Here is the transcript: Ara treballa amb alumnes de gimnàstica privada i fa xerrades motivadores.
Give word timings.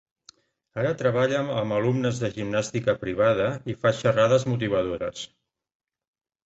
Ara 0.83 0.93
treballa 1.01 1.41
amb 1.57 1.75
alumnes 1.81 2.21
de 2.23 2.31
gimnàstica 2.39 2.97
privada 3.05 3.53
i 3.75 3.79
fa 3.85 3.93
xerrades 4.03 4.51
motivadores. 4.55 5.25